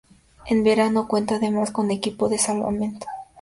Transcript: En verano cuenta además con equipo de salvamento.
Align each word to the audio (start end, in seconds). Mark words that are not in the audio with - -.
En 0.47 0.63
verano 0.63 1.07
cuenta 1.07 1.35
además 1.35 1.69
con 1.69 1.91
equipo 1.91 2.27
de 2.27 2.39
salvamento. 2.39 3.05